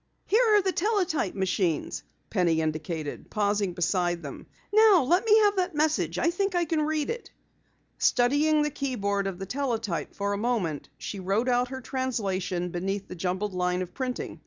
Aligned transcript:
"Here 0.25 0.43
are 0.55 0.63
the 0.63 0.71
teletype 0.71 1.35
machines," 1.35 2.01
Penny 2.31 2.59
indicated, 2.59 3.29
pausing 3.29 3.73
beside 3.73 4.23
them. 4.23 4.47
"Now 4.73 5.03
let 5.03 5.23
me 5.25 5.37
have 5.41 5.57
that 5.57 5.75
message. 5.75 6.17
I 6.17 6.31
think 6.31 6.55
I 6.55 6.65
can 6.65 6.81
read 6.81 7.11
it." 7.11 7.29
Studying 7.99 8.63
the 8.63 8.71
keyboard 8.71 9.27
of 9.27 9.37
the 9.37 9.45
teletype 9.45 10.15
for 10.15 10.33
a 10.33 10.37
moment, 10.39 10.89
she 10.97 11.19
wrote 11.19 11.47
out 11.47 11.67
her 11.67 11.81
translation 11.81 12.69
beneath 12.69 13.07
the 13.09 13.15
jumbled 13.15 13.53
line 13.53 13.83
of 13.83 13.93
printing. 13.93 14.39